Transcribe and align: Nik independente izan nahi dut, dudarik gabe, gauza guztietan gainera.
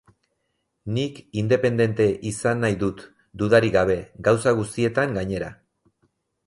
Nik 0.95 1.19
independente 1.41 2.07
izan 2.31 2.65
nahi 2.65 2.79
dut, 2.85 3.05
dudarik 3.43 3.77
gabe, 3.79 4.01
gauza 4.29 4.59
guztietan 4.63 5.19
gainera. 5.21 5.57